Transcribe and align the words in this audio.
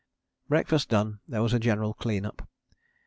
Breakfast 0.49 0.89
done, 0.89 1.19
there 1.27 1.43
was 1.43 1.53
a 1.53 1.59
general 1.59 1.93
clean 1.93 2.25
up. 2.25 2.49